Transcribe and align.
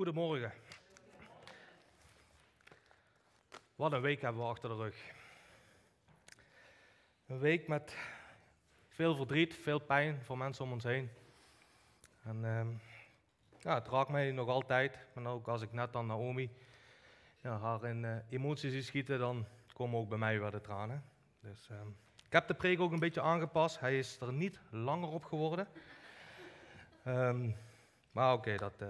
Goedemorgen. 0.00 0.52
Wat 3.74 3.92
een 3.92 4.00
week 4.00 4.20
hebben 4.20 4.42
we 4.42 4.48
achter 4.48 4.68
de 4.68 4.74
rug. 4.74 5.12
Een 7.26 7.38
week 7.38 7.68
met 7.68 7.96
veel 8.88 9.16
verdriet, 9.16 9.54
veel 9.54 9.78
pijn 9.78 10.22
voor 10.22 10.38
mensen 10.38 10.64
om 10.64 10.72
ons 10.72 10.84
heen. 10.84 11.10
En 12.22 12.44
ehm, 12.44 12.68
ja, 13.58 13.74
het 13.74 13.88
raakt 13.88 14.08
mij 14.08 14.32
nog 14.32 14.48
altijd. 14.48 14.98
En 15.14 15.26
ook 15.26 15.48
als 15.48 15.62
ik 15.62 15.72
net 15.72 15.96
aan 15.96 16.06
Naomi 16.06 16.50
ja, 17.42 17.58
haar 17.58 17.84
in 17.84 18.04
eh, 18.04 18.16
emoties 18.28 18.72
zie 18.72 18.82
schieten, 18.82 19.18
dan 19.18 19.46
komen 19.72 19.98
ook 20.00 20.08
bij 20.08 20.18
mij 20.18 20.40
weer 20.40 20.50
de 20.50 20.60
tranen. 20.60 21.04
Dus, 21.40 21.68
ehm, 21.70 21.88
ik 22.26 22.32
heb 22.32 22.46
de 22.46 22.54
preek 22.54 22.80
ook 22.80 22.92
een 22.92 22.98
beetje 22.98 23.22
aangepast. 23.22 23.80
Hij 23.80 23.98
is 23.98 24.20
er 24.20 24.32
niet 24.32 24.60
langer 24.70 25.08
op 25.08 25.24
geworden. 25.24 25.68
Ehm, 27.04 27.50
maar 28.12 28.32
oké, 28.32 28.56
dat. 28.56 28.84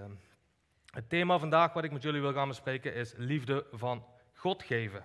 Het 0.90 1.08
thema 1.08 1.38
vandaag 1.38 1.72
wat 1.72 1.84
ik 1.84 1.92
met 1.92 2.02
jullie 2.02 2.20
wil 2.20 2.32
gaan 2.32 2.48
bespreken 2.48 2.94
is 2.94 3.14
liefde 3.16 3.66
van 3.72 4.04
God 4.34 4.62
geven. 4.62 5.04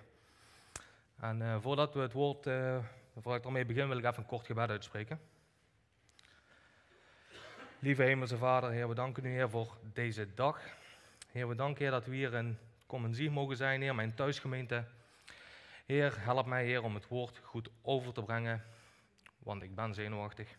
En 1.20 1.42
eh, 1.42 1.56
voordat 1.60 1.94
we 1.94 2.00
het 2.00 2.12
woord, 2.12 2.46
eh 2.46 2.78
voordat 3.22 3.40
ik 3.40 3.44
ermee 3.44 3.64
begin, 3.64 3.88
wil 3.88 3.98
ik 3.98 4.04
even 4.04 4.18
een 4.18 4.26
kort 4.26 4.46
gebed 4.46 4.70
uitspreken. 4.70 5.20
Lieve 7.78 8.02
Hemelse 8.02 8.36
Vader, 8.36 8.70
Heer, 8.70 8.88
we 8.88 8.94
danken 8.94 9.24
u, 9.24 9.28
Heer, 9.28 9.50
voor 9.50 9.76
deze 9.92 10.34
dag. 10.34 10.60
Heer, 11.32 11.48
we 11.48 11.54
danken, 11.54 11.82
Heer, 11.82 11.90
dat 11.90 12.06
we 12.06 12.14
hier 12.14 12.34
in 12.34 12.58
Commensie 12.86 13.30
mogen 13.30 13.56
zijn, 13.56 13.82
Heer, 13.82 13.94
mijn 13.94 14.14
thuisgemeente. 14.14 14.84
Heer, 15.86 16.14
help 16.18 16.46
mij, 16.46 16.64
Heer, 16.64 16.82
om 16.82 16.94
het 16.94 17.08
woord 17.08 17.40
goed 17.42 17.68
over 17.82 18.12
te 18.12 18.22
brengen, 18.22 18.64
want 19.38 19.62
ik 19.62 19.74
ben 19.74 19.94
zenuwachtig. 19.94 20.56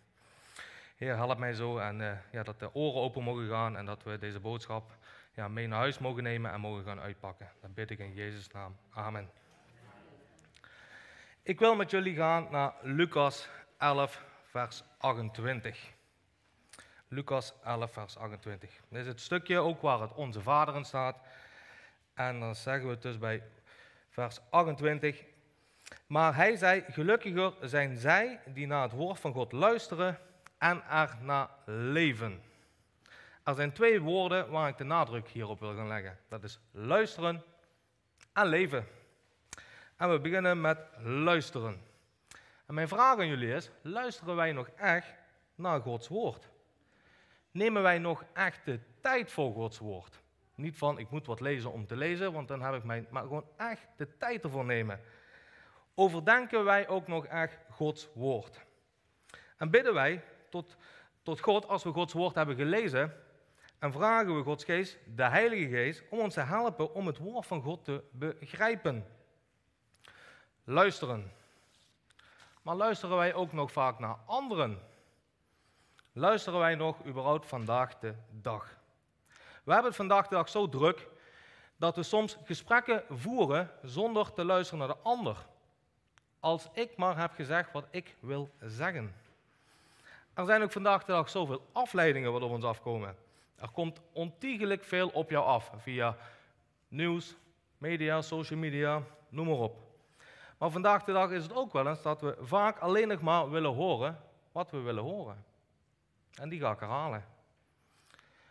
Heer, 0.95 1.15
help 1.15 1.37
mij 1.37 1.53
zo 1.53 1.77
en 1.77 2.01
eh, 2.01 2.17
ja, 2.31 2.43
dat 2.43 2.59
de 2.59 2.73
oren 2.73 3.01
open 3.01 3.23
mogen 3.23 3.47
gaan 3.47 3.77
en 3.77 3.85
dat 3.85 4.03
we 4.03 4.17
deze 4.17 4.39
boodschap 4.39 4.91
ja, 5.37 5.47
mee 5.47 5.67
naar 5.67 5.79
huis 5.79 5.99
mogen 5.99 6.23
nemen 6.23 6.51
en 6.51 6.59
mogen 6.59 6.83
gaan 6.83 6.99
uitpakken. 6.99 7.51
Dat 7.61 7.73
bid 7.73 7.89
ik 7.89 7.99
in 7.99 8.13
Jezus' 8.13 8.47
naam. 8.47 8.77
Amen. 8.93 9.29
Ik 11.43 11.59
wil 11.59 11.75
met 11.75 11.91
jullie 11.91 12.15
gaan 12.15 12.47
naar 12.51 12.73
Lucas 12.81 13.49
11, 13.77 14.23
vers 14.43 14.83
28. 14.97 15.91
Lucas 17.07 17.53
11, 17.63 17.91
vers 17.91 18.17
28. 18.17 18.69
Dit 18.89 19.01
is 19.01 19.07
het 19.07 19.21
stukje 19.21 19.59
ook 19.59 19.81
waar 19.81 19.99
het 19.99 20.13
Onze 20.13 20.41
Vader 20.41 20.75
in 20.75 20.85
staat. 20.85 21.17
En 22.13 22.39
dan 22.39 22.55
zeggen 22.55 22.89
we 22.89 22.97
dus 22.97 23.17
bij 23.17 23.43
vers 24.09 24.39
28. 24.49 25.23
Maar 26.07 26.35
hij 26.35 26.55
zei, 26.55 26.83
gelukkiger 26.87 27.53
zijn 27.61 27.97
zij 27.97 28.39
die 28.45 28.67
naar 28.67 28.83
het 28.83 28.91
woord 28.91 29.19
van 29.19 29.33
God 29.33 29.51
luisteren 29.51 30.19
en 30.57 30.83
er 30.89 31.17
naar 31.21 31.49
leven. 31.65 32.41
Er 33.47 33.55
zijn 33.55 33.71
twee 33.71 34.01
woorden 34.01 34.49
waar 34.49 34.69
ik 34.69 34.77
de 34.77 34.83
nadruk 34.83 35.27
hierop 35.27 35.59
wil 35.59 35.75
gaan 35.75 35.87
leggen. 35.87 36.17
Dat 36.29 36.43
is 36.43 36.59
luisteren 36.71 37.43
en 38.33 38.47
leven. 38.47 38.87
En 39.95 40.11
we 40.11 40.19
beginnen 40.19 40.61
met 40.61 40.77
luisteren. 41.03 41.81
En 42.65 42.73
mijn 42.73 42.87
vraag 42.87 43.17
aan 43.17 43.27
jullie 43.27 43.53
is, 43.53 43.71
luisteren 43.81 44.35
wij 44.35 44.51
nog 44.51 44.67
echt 44.67 45.13
naar 45.55 45.81
Gods 45.81 46.07
woord? 46.07 46.49
Nemen 47.51 47.81
wij 47.81 47.97
nog 47.97 48.23
echt 48.33 48.65
de 48.65 48.79
tijd 49.01 49.31
voor 49.31 49.53
Gods 49.53 49.79
woord? 49.79 50.19
Niet 50.55 50.77
van, 50.77 50.99
ik 50.99 51.09
moet 51.09 51.25
wat 51.25 51.39
lezen 51.39 51.71
om 51.71 51.85
te 51.85 51.95
lezen, 51.95 52.33
want 52.33 52.47
dan 52.47 52.61
heb 52.61 52.73
ik 52.73 52.83
mijn... 52.83 53.07
Maar 53.09 53.23
gewoon 53.23 53.49
echt 53.57 53.87
de 53.97 54.17
tijd 54.17 54.43
ervoor 54.43 54.65
nemen. 54.65 55.01
Overdenken 55.95 56.63
wij 56.63 56.87
ook 56.87 57.07
nog 57.07 57.25
echt 57.25 57.57
Gods 57.69 58.09
woord? 58.13 58.65
En 59.57 59.69
bidden 59.69 59.93
wij 59.93 60.23
tot, 60.49 60.77
tot 61.21 61.39
God 61.39 61.67
als 61.67 61.83
we 61.83 61.91
Gods 61.91 62.13
woord 62.13 62.35
hebben 62.35 62.55
gelezen 62.55 63.25
en 63.79 63.91
vragen 63.91 64.35
we 64.35 64.43
Gods 64.43 64.63
geest, 64.63 64.97
de 65.15 65.23
Heilige 65.23 65.67
Geest, 65.67 66.03
om 66.09 66.19
ons 66.19 66.33
te 66.33 66.41
helpen 66.41 66.93
om 66.93 67.07
het 67.07 67.17
woord 67.17 67.45
van 67.45 67.61
God 67.61 67.83
te 67.83 68.03
begrijpen. 68.11 69.05
Luisteren. 70.63 71.31
Maar 72.61 72.75
luisteren 72.75 73.17
wij 73.17 73.33
ook 73.33 73.53
nog 73.53 73.71
vaak 73.71 73.99
naar 73.99 74.17
anderen? 74.25 74.79
Luisteren 76.13 76.59
wij 76.59 76.75
nog 76.75 77.05
überhaupt 77.05 77.47
vandaag 77.47 77.99
de 77.99 78.13
dag? 78.29 78.77
We 79.63 79.71
hebben 79.71 79.91
het 79.91 79.95
vandaag 79.95 80.27
de 80.27 80.35
dag 80.35 80.49
zo 80.49 80.69
druk 80.69 81.07
dat 81.75 81.95
we 81.95 82.03
soms 82.03 82.37
gesprekken 82.43 83.03
voeren 83.09 83.71
zonder 83.83 84.33
te 84.33 84.45
luisteren 84.45 84.87
naar 84.87 84.95
de 84.95 85.01
ander. 85.03 85.37
Als 86.39 86.67
ik 86.73 86.97
maar 86.97 87.17
heb 87.17 87.33
gezegd 87.33 87.71
wat 87.71 87.85
ik 87.91 88.15
wil 88.19 88.49
zeggen. 88.61 89.15
Er 90.33 90.45
zijn 90.45 90.61
ook 90.63 90.71
vandaag 90.71 91.03
de 91.03 91.11
dag 91.11 91.29
zoveel 91.29 91.67
afleidingen 91.71 92.31
wat 92.31 92.41
op 92.41 92.51
ons 92.51 92.63
afkomen. 92.63 93.15
Er 93.57 93.69
komt 93.69 94.01
ontiegelijk 94.11 94.83
veel 94.83 95.09
op 95.09 95.29
jou 95.29 95.45
af 95.45 95.71
via 95.77 96.17
nieuws, 96.87 97.35
media, 97.77 98.21
social 98.21 98.59
media, 98.59 99.03
noem 99.29 99.47
maar 99.47 99.55
op. 99.55 99.87
Maar 100.57 100.69
vandaag 100.69 101.03
de 101.03 101.11
dag 101.11 101.31
is 101.31 101.43
het 101.43 101.55
ook 101.55 101.73
wel 101.73 101.87
eens 101.87 102.01
dat 102.01 102.21
we 102.21 102.37
vaak 102.39 102.79
alleen 102.79 103.07
nog 103.07 103.21
maar 103.21 103.49
willen 103.49 103.73
horen 103.73 104.19
wat 104.51 104.71
we 104.71 104.79
willen 104.79 105.03
horen. 105.03 105.45
En 106.33 106.49
die 106.49 106.59
ga 106.59 106.71
ik 106.71 106.79
herhalen. 106.79 107.25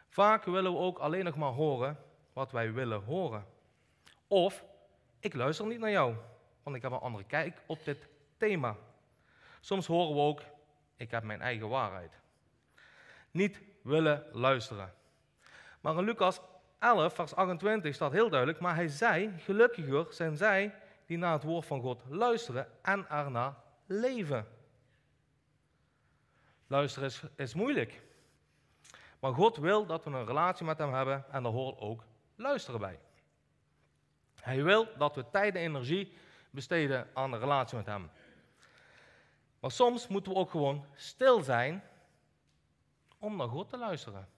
Vaak 0.09 0.45
willen 0.45 0.73
we 0.73 0.79
ook 0.79 0.99
alleen 0.99 1.25
nog 1.25 1.37
maar 1.37 1.53
horen 1.53 1.99
wat 2.33 2.53
wij 2.53 2.73
willen 2.73 3.03
horen. 3.03 3.47
Of, 4.27 4.65
ik 5.19 5.35
luister 5.35 5.67
niet 5.67 5.79
naar 5.79 5.91
jou, 5.91 6.15
want 6.63 6.77
ik 6.77 6.83
heb 6.83 6.93
een 6.93 6.99
andere 6.99 7.25
kijk 7.25 7.63
op 7.67 7.85
dit 7.85 8.09
thema. 8.37 8.77
Soms 9.61 9.87
horen 9.87 10.15
we 10.15 10.21
ook, 10.21 10.43
ik 10.97 11.11
heb 11.11 11.23
mijn 11.23 11.41
eigen 11.41 11.69
waarheid. 11.69 12.13
Niet 13.31 13.61
willen 13.87 14.25
luisteren. 14.33 14.95
Maar 15.81 15.99
in 15.99 16.05
Lucas 16.05 16.41
11, 16.79 17.15
vers 17.15 17.35
28 17.35 17.95
staat 17.95 18.13
heel 18.13 18.29
duidelijk, 18.29 18.61
maar 18.61 18.75
hij 18.75 18.89
zei, 18.89 19.33
gelukkiger 19.39 20.07
zijn 20.11 20.37
zij 20.37 20.75
die 21.07 21.19
naar 21.19 21.33
het 21.33 21.43
woord 21.43 21.67
van 21.67 21.81
God 21.81 22.03
luisteren 22.09 22.69
en 22.83 23.09
ernaar 23.09 23.55
leven. 23.87 24.47
Luisteren 26.67 27.09
is, 27.09 27.23
is 27.37 27.55
moeilijk. 27.55 28.03
Maar 29.19 29.33
God 29.33 29.57
wil 29.57 29.87
dat 29.87 30.05
we 30.05 30.11
een 30.11 30.27
relatie 30.27 30.67
met 30.67 30.79
hem 30.79 30.95
hebben 30.95 31.25
en 31.31 31.43
daar 31.43 31.53
hoort 31.53 31.81
ook 31.81 32.05
luisteren 32.37 32.81
bij. 32.81 32.99
Hij 34.41 34.63
wil 34.63 34.89
dat 34.99 35.15
we 35.15 35.31
tijd 35.31 35.55
en 35.55 35.61
energie 35.61 36.13
besteden 36.51 37.09
aan 37.15 37.33
een 37.33 37.41
relatie 37.41 37.77
met 37.77 37.87
hem. 37.87 38.11
Maar 39.61 39.71
soms 39.71 40.09
moeten 40.09 40.33
we 40.33 40.39
ook 40.39 40.51
gewoon 40.51 40.85
stil 40.95 41.43
zijn 41.43 41.83
om 43.19 43.37
naar 43.37 43.49
God 43.49 43.69
te 43.69 43.79
luisteren. 43.79 44.29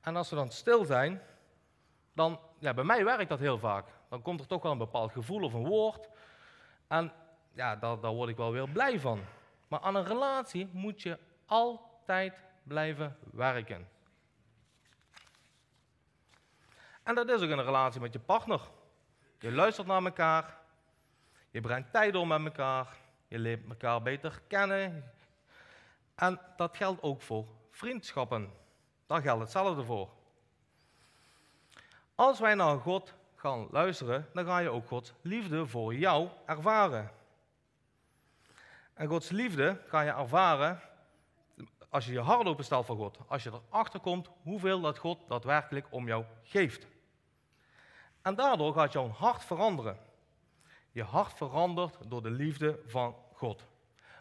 En 0.00 0.16
als 0.16 0.30
we 0.30 0.36
dan 0.36 0.50
stil 0.50 0.84
zijn, 0.84 1.22
dan, 2.12 2.40
ja, 2.58 2.74
bij 2.74 2.84
mij 2.84 3.04
werkt 3.04 3.28
dat 3.28 3.38
heel 3.38 3.58
vaak. 3.58 3.86
Dan 4.08 4.22
komt 4.22 4.40
er 4.40 4.46
toch 4.46 4.62
wel 4.62 4.72
een 4.72 4.78
bepaald 4.78 5.12
gevoel 5.12 5.42
of 5.42 5.52
een 5.52 5.66
woord. 5.66 6.08
En 6.86 7.12
ja, 7.52 7.76
daar, 7.76 8.00
daar 8.00 8.12
word 8.12 8.28
ik 8.28 8.36
wel 8.36 8.52
weer 8.52 8.68
blij 8.68 9.00
van. 9.00 9.20
Maar 9.68 9.80
aan 9.80 9.94
een 9.94 10.04
relatie 10.04 10.68
moet 10.72 11.02
je 11.02 11.18
altijd 11.46 12.42
blijven 12.62 13.16
werken. 13.32 13.88
En 17.02 17.14
dat 17.14 17.28
is 17.28 17.42
ook 17.42 17.50
een 17.50 17.64
relatie 17.64 18.00
met 18.00 18.12
je 18.12 18.18
partner. 18.18 18.60
Je 19.38 19.52
luistert 19.52 19.86
naar 19.86 20.04
elkaar, 20.04 20.58
je 21.50 21.60
brengt 21.60 21.92
tijd 21.92 22.12
door 22.12 22.26
met 22.26 22.44
elkaar, 22.44 22.96
je 23.28 23.38
leert 23.38 23.68
elkaar 23.68 24.02
beter 24.02 24.42
kennen. 24.46 25.13
En 26.14 26.40
dat 26.56 26.76
geldt 26.76 27.02
ook 27.02 27.22
voor 27.22 27.46
vriendschappen. 27.70 28.52
Daar 29.06 29.22
geldt 29.22 29.40
hetzelfde 29.40 29.84
voor. 29.84 30.10
Als 32.14 32.40
wij 32.40 32.54
naar 32.54 32.78
God 32.78 33.14
gaan 33.34 33.68
luisteren, 33.70 34.28
dan 34.32 34.44
ga 34.44 34.58
je 34.58 34.68
ook 34.68 34.86
Gods 34.86 35.12
liefde 35.20 35.66
voor 35.66 35.94
jou 35.94 36.28
ervaren. 36.46 37.10
En 38.94 39.08
Gods 39.08 39.30
liefde 39.30 39.80
ga 39.86 40.00
je 40.00 40.10
ervaren 40.10 40.80
als 41.88 42.06
je 42.06 42.12
je 42.12 42.20
hart 42.20 42.46
openstelt 42.46 42.86
voor 42.86 42.96
God. 42.96 43.18
Als 43.26 43.42
je 43.42 43.50
erachter 43.68 44.00
komt 44.00 44.30
hoeveel 44.42 44.80
dat 44.80 44.98
God 44.98 45.18
daadwerkelijk 45.28 45.86
om 45.90 46.06
jou 46.06 46.24
geeft. 46.42 46.86
En 48.22 48.34
daardoor 48.34 48.74
gaat 48.74 48.92
jouw 48.92 49.08
hart 49.08 49.44
veranderen. 49.44 49.98
Je 50.92 51.02
hart 51.02 51.32
verandert 51.32 51.98
door 52.08 52.22
de 52.22 52.30
liefde 52.30 52.80
van 52.86 53.16
God. 53.32 53.64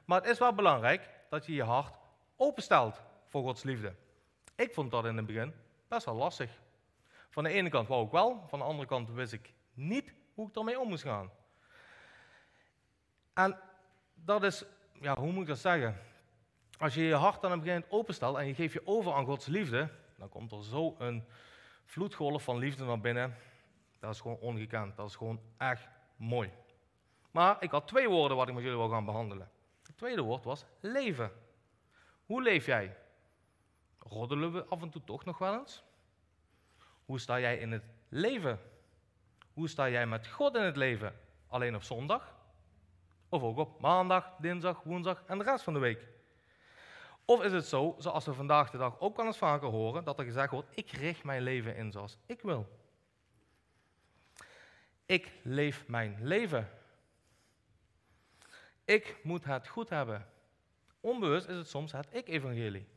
Maar 0.05 0.21
het 0.21 0.29
is 0.29 0.39
wel 0.39 0.53
belangrijk 0.53 1.09
dat 1.29 1.45
je 1.45 1.53
je 1.53 1.63
hart 1.63 1.95
openstelt 2.35 3.01
voor 3.27 3.43
Gods 3.43 3.63
liefde. 3.63 3.95
Ik 4.55 4.73
vond 4.73 4.91
dat 4.91 5.05
in 5.05 5.17
het 5.17 5.25
begin 5.25 5.53
best 5.87 6.05
wel 6.05 6.15
lastig. 6.15 6.51
Van 7.29 7.43
de 7.43 7.49
ene 7.49 7.69
kant 7.69 7.87
wou 7.87 8.05
ik 8.05 8.11
wel, 8.11 8.43
van 8.47 8.59
de 8.59 8.65
andere 8.65 8.87
kant 8.87 9.09
wist 9.09 9.33
ik 9.33 9.53
niet 9.73 10.13
hoe 10.33 10.47
ik 10.47 10.55
ermee 10.55 10.79
om 10.79 10.89
moest 10.89 11.03
gaan. 11.03 11.31
En 13.33 13.59
dat 14.13 14.43
is, 14.43 14.65
ja, 15.01 15.15
hoe 15.15 15.31
moet 15.31 15.41
ik 15.41 15.47
dat 15.47 15.57
zeggen? 15.57 15.97
Als 16.77 16.93
je 16.93 17.03
je 17.03 17.15
hart 17.15 17.43
aan 17.43 17.51
het 17.51 17.59
begin 17.61 17.85
openstelt 17.89 18.37
en 18.37 18.47
je 18.47 18.53
geeft 18.53 18.73
je 18.73 18.87
over 18.87 19.13
aan 19.13 19.25
Gods 19.25 19.45
liefde, 19.45 19.89
dan 20.17 20.29
komt 20.29 20.51
er 20.51 20.63
zo 20.63 20.95
een 20.97 21.23
vloedgolf 21.85 22.43
van 22.43 22.57
liefde 22.57 22.83
naar 22.83 22.99
binnen. 22.99 23.35
Dat 23.99 24.13
is 24.13 24.19
gewoon 24.19 24.37
ongekend. 24.37 24.95
Dat 24.95 25.09
is 25.09 25.15
gewoon 25.15 25.39
echt 25.57 25.87
mooi. 26.15 26.51
Maar 27.31 27.57
ik 27.59 27.71
had 27.71 27.87
twee 27.87 28.09
woorden 28.09 28.37
wat 28.37 28.47
ik 28.47 28.53
met 28.53 28.63
jullie 28.63 28.77
wil 28.77 28.89
gaan 28.89 29.05
behandelen. 29.05 29.51
Tweede 30.03 30.21
woord 30.21 30.43
was 30.43 30.65
leven. 30.79 31.31
Hoe 32.25 32.41
leef 32.41 32.65
jij? 32.65 32.97
Roddelen 33.99 34.53
we 34.53 34.65
af 34.65 34.81
en 34.81 34.89
toe 34.89 35.03
toch 35.03 35.25
nog 35.25 35.37
wel 35.37 35.59
eens? 35.59 35.83
Hoe 37.05 37.19
sta 37.19 37.39
jij 37.39 37.57
in 37.57 37.71
het 37.71 37.83
leven? 38.09 38.59
Hoe 39.53 39.67
sta 39.67 39.89
jij 39.89 40.07
met 40.07 40.27
God 40.27 40.55
in 40.55 40.61
het 40.61 40.75
leven? 40.75 41.19
Alleen 41.47 41.75
op 41.75 41.83
zondag? 41.83 42.35
Of 43.29 43.43
ook 43.43 43.57
op 43.57 43.79
maandag, 43.81 44.35
dinsdag, 44.39 44.83
woensdag 44.83 45.23
en 45.25 45.37
de 45.37 45.43
rest 45.43 45.63
van 45.63 45.73
de 45.73 45.79
week? 45.79 46.07
Of 47.25 47.43
is 47.43 47.51
het 47.51 47.65
zo, 47.65 47.95
zoals 47.97 48.25
we 48.25 48.33
vandaag 48.33 48.69
de 48.69 48.77
dag 48.77 48.99
ook 48.99 49.17
wel 49.17 49.25
eens 49.25 49.37
vaker 49.37 49.67
horen, 49.67 50.03
dat 50.03 50.19
er 50.19 50.25
gezegd 50.25 50.51
wordt: 50.51 50.77
ik 50.77 50.91
richt 50.91 51.23
mijn 51.23 51.41
leven 51.41 51.75
in 51.75 51.91
zoals 51.91 52.17
ik 52.25 52.41
wil. 52.41 52.67
Ik 55.05 55.31
leef 55.43 55.87
mijn 55.87 56.17
leven. 56.21 56.82
Ik 58.85 59.17
moet 59.23 59.43
het 59.43 59.67
goed 59.67 59.89
hebben. 59.89 60.27
Onbewust 60.99 61.47
is 61.47 61.55
het 61.55 61.69
soms 61.69 61.91
het 61.91 62.07
ik-evangelie. 62.11 62.87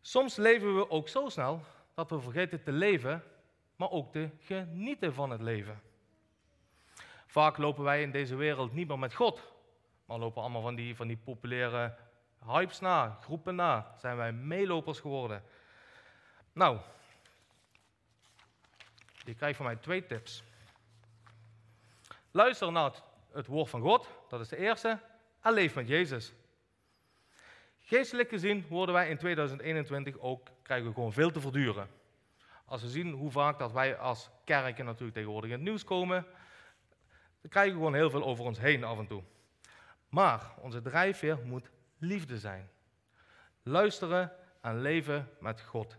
Soms 0.00 0.36
leven 0.36 0.76
we 0.76 0.90
ook 0.90 1.08
zo 1.08 1.28
snel 1.28 1.64
dat 1.94 2.10
we 2.10 2.20
vergeten 2.20 2.62
te 2.62 2.72
leven, 2.72 3.22
maar 3.76 3.90
ook 3.90 4.12
te 4.12 4.30
genieten 4.40 5.14
van 5.14 5.30
het 5.30 5.40
leven. 5.40 5.80
Vaak 7.26 7.56
lopen 7.56 7.84
wij 7.84 8.02
in 8.02 8.10
deze 8.10 8.34
wereld 8.34 8.72
niet 8.72 8.88
meer 8.88 8.98
met 8.98 9.14
God, 9.14 9.52
maar 10.04 10.18
lopen 10.18 10.42
allemaal 10.42 10.62
van 10.62 10.74
die, 10.74 10.96
van 10.96 11.06
die 11.06 11.16
populaire 11.16 11.96
hypes 12.46 12.80
na, 12.80 13.18
groepen 13.20 13.54
na. 13.54 13.94
Zijn 13.98 14.16
wij 14.16 14.32
meelopers 14.32 15.00
geworden. 15.00 15.44
Nou, 16.52 16.78
je 19.24 19.34
krijgt 19.34 19.56
van 19.56 19.66
mij 19.66 19.76
twee 19.76 20.06
tips. 20.06 20.42
Luister 22.30 22.72
naar 22.72 22.84
het, 22.84 23.02
het 23.32 23.46
woord 23.46 23.70
van 23.70 23.80
God, 23.80 24.08
dat 24.28 24.40
is 24.40 24.48
de 24.48 24.56
eerste, 24.56 24.98
en 25.40 25.52
leef 25.52 25.74
met 25.74 25.88
Jezus. 25.88 26.32
Geestelijk 27.80 28.28
gezien 28.28 28.66
worden 28.68 28.94
wij 28.94 29.08
in 29.08 29.18
2021 29.18 30.18
ook, 30.18 30.48
krijgen 30.62 30.86
we 30.86 30.94
gewoon 30.94 31.12
veel 31.12 31.30
te 31.30 31.40
verduren. 31.40 31.88
Als 32.64 32.82
we 32.82 32.88
zien 32.88 33.10
hoe 33.10 33.30
vaak 33.30 33.58
dat 33.58 33.72
wij 33.72 33.96
als 33.96 34.30
kerken 34.44 34.84
natuurlijk 34.84 35.14
tegenwoordig 35.14 35.50
in 35.50 35.56
het 35.56 35.64
nieuws 35.64 35.84
komen, 35.84 36.26
dan 37.40 37.50
krijgen 37.50 37.72
we 37.72 37.78
gewoon 37.78 37.94
heel 37.94 38.10
veel 38.10 38.24
over 38.24 38.44
ons 38.44 38.58
heen 38.58 38.84
af 38.84 38.98
en 38.98 39.06
toe. 39.06 39.22
Maar 40.08 40.52
onze 40.60 40.82
drijfveer 40.82 41.38
moet 41.44 41.70
liefde 41.98 42.38
zijn. 42.38 42.70
Luisteren 43.62 44.32
en 44.60 44.80
leven 44.80 45.28
met 45.40 45.60
God. 45.60 45.96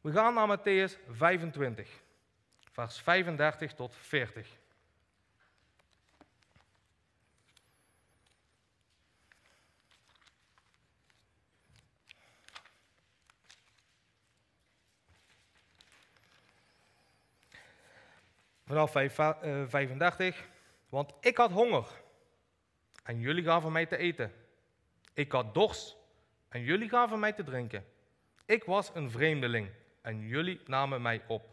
We 0.00 0.12
gaan 0.12 0.34
naar 0.34 0.58
Matthäus 0.58 0.98
25, 1.08 2.02
vers 2.72 3.00
35 3.00 3.74
tot 3.74 3.94
40. 3.94 4.59
Vanaf 18.70 18.90
35, 18.90 20.18
eh, 20.18 20.44
want 20.88 21.12
ik 21.20 21.36
had 21.36 21.50
honger 21.50 21.86
en 23.04 23.20
jullie 23.20 23.44
gaven 23.44 23.72
mij 23.72 23.86
te 23.86 23.96
eten. 23.96 24.32
Ik 25.14 25.32
had 25.32 25.54
dorst 25.54 25.96
en 26.48 26.62
jullie 26.62 26.88
gaven 26.88 27.18
mij 27.18 27.32
te 27.32 27.44
drinken. 27.44 27.84
Ik 28.46 28.64
was 28.64 28.90
een 28.94 29.10
vreemdeling 29.10 29.68
en 30.00 30.20
jullie 30.20 30.60
namen 30.66 31.02
mij 31.02 31.22
op. 31.26 31.48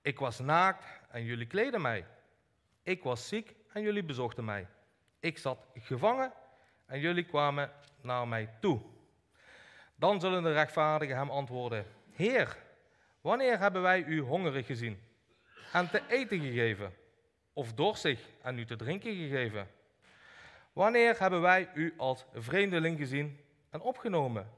Ik 0.00 0.18
was 0.18 0.38
naakt 0.38 0.84
en 1.10 1.24
jullie 1.24 1.46
kleden 1.46 1.80
mij. 1.80 2.06
Ik 2.82 3.02
was 3.02 3.28
ziek 3.28 3.54
en 3.72 3.82
jullie 3.82 4.04
bezochten 4.04 4.44
mij. 4.44 4.66
Ik 5.20 5.38
zat 5.38 5.66
gevangen 5.74 6.32
en 6.86 7.00
jullie 7.00 7.24
kwamen 7.24 7.70
naar 8.00 8.28
mij 8.28 8.50
toe. 8.60 8.80
Dan 9.94 10.20
zullen 10.20 10.42
de 10.42 10.52
rechtvaardigen 10.52 11.16
hem 11.16 11.30
antwoorden: 11.30 11.86
Heer, 12.10 12.56
wanneer 13.20 13.58
hebben 13.58 13.82
wij 13.82 14.04
u 14.04 14.20
hongerig 14.20 14.66
gezien 14.66 15.10
en 15.72 15.90
te 15.90 16.02
eten 16.08 16.40
gegeven, 16.40 16.94
of 17.52 17.72
dorstig 17.72 18.20
en 18.42 18.58
u 18.58 18.64
te 18.64 18.76
drinken 18.76 19.14
gegeven? 19.14 19.68
Wanneer 20.72 21.18
hebben 21.18 21.40
wij 21.40 21.68
u 21.74 21.94
als 21.96 22.24
vreemdeling 22.34 22.98
gezien 22.98 23.40
en 23.70 23.80
opgenomen, 23.80 24.50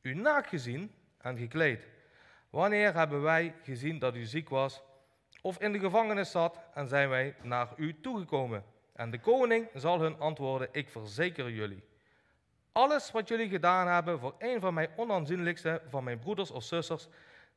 u 0.00 0.14
naakt 0.14 0.48
gezien 0.48 0.94
en 1.18 1.38
gekleed? 1.38 1.86
Wanneer 2.50 2.94
hebben 2.94 3.22
wij 3.22 3.54
gezien 3.62 3.98
dat 3.98 4.14
u 4.14 4.24
ziek 4.24 4.48
was 4.48 4.82
of 5.40 5.58
in 5.58 5.72
de 5.72 5.78
gevangenis 5.78 6.30
zat 6.30 6.60
en 6.74 6.88
zijn 6.88 7.08
wij 7.08 7.34
naar 7.42 7.68
u 7.76 8.00
toegekomen? 8.00 8.64
En 8.92 9.10
de 9.10 9.20
koning 9.20 9.68
zal 9.74 10.00
hun 10.00 10.18
antwoorden, 10.18 10.68
ik 10.72 10.88
verzeker 10.88 11.50
jullie. 11.50 11.84
Alles 12.72 13.10
wat 13.10 13.28
jullie 13.28 13.48
gedaan 13.48 13.88
hebben 13.88 14.18
voor 14.18 14.34
een 14.38 14.60
van 14.60 14.74
mijn 14.74 14.90
onaanzienlijkste 14.96 15.82
van 15.88 16.04
mijn 16.04 16.18
broeders 16.18 16.50
of 16.50 16.62
zusters, 16.62 17.08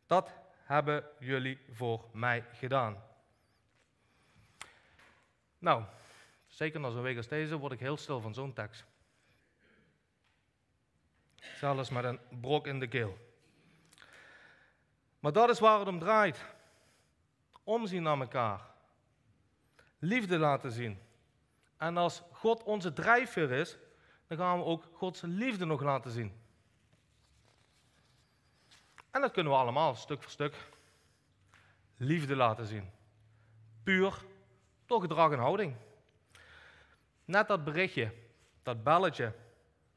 dat 0.07 0.33
hebben 0.63 1.04
jullie 1.19 1.60
voor 1.71 2.10
mij 2.13 2.45
gedaan. 2.54 3.04
Nou, 5.60 5.83
zeker 6.48 6.80
na 6.80 6.89
zo'n 6.89 7.01
week 7.01 7.18
als 7.18 7.27
deze 7.27 7.57
word 7.57 7.71
ik 7.71 7.80
heel 7.80 7.98
stil 7.98 8.21
van 8.21 8.33
zo'n 8.33 8.54
tekst. 8.54 8.86
Zelfs 11.36 11.89
met 11.89 12.04
een 12.04 12.19
brok 12.42 12.68
in 12.68 12.80
de 12.80 12.88
keel. 12.88 13.18
Maar 15.19 15.31
dat 15.31 15.50
is 15.50 15.60
waar 15.60 15.80
het 15.80 15.88
om 15.88 16.00
draait. 16.00 16.45
Omzien 17.63 18.04
naar 18.04 18.19
elkaar. 18.19 18.62
Liefde 20.00 20.38
laten 20.38 20.71
zien. 20.71 21.01
En 21.77 21.98
als 21.98 22.24
God 22.31 22.63
onze 22.63 22.94
drijfveer 22.94 23.51
is, 23.51 23.77
dan 24.27 24.38
gaan 24.38 24.57
we 24.57 24.63
ook 24.63 24.89
Gods 24.94 25.21
liefde 25.21 25.66
nog 25.66 25.81
laten 25.81 26.12
zien. 26.12 26.43
En 29.13 29.21
dat 29.21 29.31
kunnen 29.31 29.51
we 29.51 29.57
allemaal, 29.57 29.95
stuk 29.95 30.21
voor 30.21 30.31
stuk. 30.31 30.56
Liefde 31.98 32.36
laten 32.36 32.65
zien. 32.65 32.92
Puur 33.83 34.24
door 34.86 35.01
gedrag 35.01 35.31
en 35.31 35.39
houding. 35.39 35.75
Net 37.25 37.48
dat 37.48 37.63
berichtje, 37.63 38.13
dat 38.63 38.83
belletje 38.83 39.33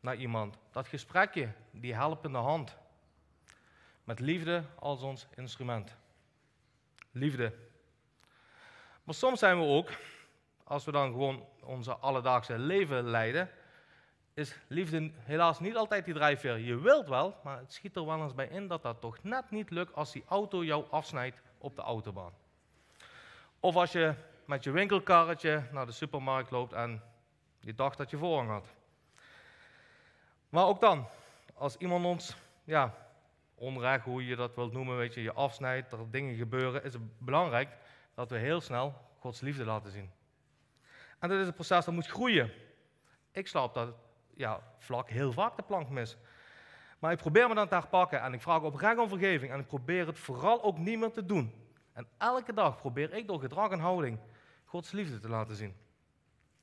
naar 0.01 0.17
iemand, 0.17 0.57
dat 0.71 0.89
gesprekje, 0.89 1.53
die 1.71 1.95
helpende 1.95 2.39
hand. 2.39 2.77
Met 4.05 4.21
liefde 4.21 4.65
als 4.79 5.03
ons 5.03 5.27
instrument. 5.35 5.97
Liefde. 7.11 7.55
Maar 9.05 9.15
soms 9.15 9.39
zijn 9.39 9.59
we 9.59 9.65
ook, 9.65 9.91
als 10.65 10.85
we 10.85 10.93
dan 10.93 11.11
gewoon 11.11 11.47
onze 11.61 11.97
alledaagse 11.97 12.59
leven 12.59 13.05
leiden, 13.05 13.51
is 14.37 14.55
liefde 14.67 15.11
helaas 15.19 15.61
niet 15.61 15.77
altijd 15.77 16.05
die 16.05 16.15
drijfveer. 16.15 16.59
Je 16.59 16.81
wilt 16.81 17.09
wel, 17.09 17.37
maar 17.45 17.59
het 17.59 17.73
schiet 17.73 17.97
er 17.97 18.07
wel 18.07 18.23
eens 18.23 18.35
bij 18.35 18.47
in 18.47 18.69
dat 18.69 18.83
dat 18.83 19.01
toch 19.01 19.23
net 19.23 19.51
niet 19.51 19.71
lukt 19.71 19.95
als 19.95 20.13
die 20.13 20.25
auto 20.29 20.65
jou 20.65 20.85
afsnijdt 20.91 21.43
op 21.59 21.77
de 21.77 21.83
autobaan. 21.83 22.33
Of 23.61 23.77
als 23.77 23.93
je 23.93 24.15
met 24.45 24.65
je 24.65 24.71
winkelkarretje 24.71 25.63
naar 25.73 25.87
de 25.87 25.93
supermarkt 25.93 26.51
loopt 26.51 26.73
en 26.73 27.03
je 27.61 27.75
dacht 27.75 27.99
dat 27.99 28.11
je 28.11 28.17
voorrang 28.17 28.51
had. 28.51 28.67
Maar 30.49 30.65
ook 30.65 30.81
dan, 30.81 31.09
als 31.55 31.77
iemand 31.77 32.05
ons 32.05 32.37
ja, 32.65 32.95
onrecht, 33.55 34.05
hoe 34.05 34.27
je 34.27 34.37
dat 34.37 34.55
wilt 34.55 34.73
noemen, 34.73 34.97
weet 34.97 35.15
je, 35.15 35.23
je 35.23 35.33
afsnijdt, 35.33 35.93
er 35.93 36.11
dingen 36.11 36.37
gebeuren, 36.37 36.85
is 36.85 36.93
het 36.93 37.19
belangrijk 37.19 37.69
dat 38.15 38.31
we 38.31 38.37
heel 38.37 38.61
snel 38.61 38.95
Gods 39.19 39.41
liefde 39.41 39.65
laten 39.65 39.91
zien. 39.91 40.11
En 41.19 41.29
dat 41.29 41.41
is 41.41 41.47
een 41.47 41.55
proces 41.55 41.85
dat 41.85 41.95
moet 41.95 42.07
groeien. 42.07 42.53
Ik 43.31 43.49
sla 43.49 43.63
op 43.63 43.75
dat 43.75 43.95
ja, 44.37 44.61
vlak 44.79 45.09
heel 45.09 45.33
vaak 45.33 45.57
de 45.57 45.63
plank 45.63 45.89
mis. 45.89 46.17
Maar 46.99 47.13
ik 47.13 47.19
probeer 47.19 47.49
me 47.49 47.55
dan 47.55 47.69
te 47.69 47.75
herpakken 47.75 48.21
en 48.21 48.33
ik 48.33 48.43
vraag 48.43 48.63
oprecht 48.63 48.99
om 48.99 49.09
vergeving 49.09 49.53
en 49.53 49.61
ik 49.61 49.67
probeer 49.67 50.07
het 50.07 50.19
vooral 50.19 50.63
ook 50.63 50.79
niet 50.79 50.99
meer 50.99 51.13
te 51.13 51.27
doen. 51.27 51.53
En 51.93 52.07
elke 52.19 52.53
dag 52.53 52.77
probeer 52.77 53.13
ik 53.13 53.27
door 53.27 53.41
gedrag 53.41 53.71
en 53.71 53.79
houding 53.79 54.19
Gods 54.65 54.93
liefde 54.93 55.19
te 55.19 55.29
laten 55.29 55.57
zien. 55.57 55.77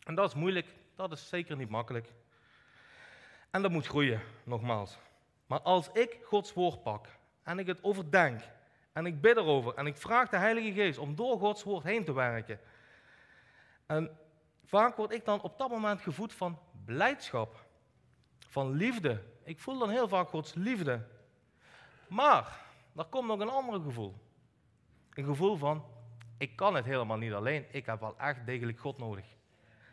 En 0.03 0.15
dat 0.15 0.27
is 0.27 0.35
moeilijk, 0.35 0.67
dat 0.95 1.11
is 1.11 1.29
zeker 1.29 1.55
niet 1.55 1.69
makkelijk. 1.69 2.13
En 3.49 3.61
dat 3.61 3.71
moet 3.71 3.87
groeien, 3.87 4.21
nogmaals. 4.43 4.97
Maar 5.45 5.61
als 5.61 5.89
ik 5.91 6.19
Gods 6.23 6.53
woord 6.53 6.83
pak 6.83 7.07
en 7.43 7.59
ik 7.59 7.67
het 7.67 7.83
overdenk 7.83 8.41
en 8.91 9.05
ik 9.05 9.21
bid 9.21 9.37
erover 9.37 9.73
en 9.73 9.85
ik 9.85 9.97
vraag 9.97 10.29
de 10.29 10.37
Heilige 10.37 10.71
Geest 10.71 10.97
om 10.97 11.15
door 11.15 11.39
Gods 11.39 11.63
woord 11.63 11.83
heen 11.83 12.05
te 12.05 12.13
werken. 12.13 12.59
En 13.85 14.17
vaak 14.65 14.95
word 14.95 15.13
ik 15.13 15.25
dan 15.25 15.41
op 15.41 15.57
dat 15.57 15.69
moment 15.69 16.01
gevoed 16.01 16.33
van 16.33 16.59
blijdschap, 16.85 17.62
van 18.53 18.71
liefde. 18.71 19.23
Ik 19.43 19.59
voel 19.59 19.79
dan 19.79 19.89
heel 19.89 20.07
vaak 20.07 20.29
Gods 20.29 20.53
liefde. 20.53 21.07
Maar 22.07 22.65
er 22.95 23.05
komt 23.05 23.27
nog 23.27 23.39
een 23.39 23.49
ander 23.49 23.81
gevoel. 23.81 24.15
Een 25.13 25.25
gevoel 25.25 25.55
van, 25.55 25.85
ik 26.37 26.55
kan 26.55 26.75
het 26.75 26.85
helemaal 26.85 27.17
niet 27.17 27.33
alleen. 27.33 27.65
Ik 27.71 27.85
heb 27.85 27.99
wel 27.99 28.19
echt 28.19 28.45
degelijk 28.45 28.79
God 28.79 28.97
nodig. 28.97 29.25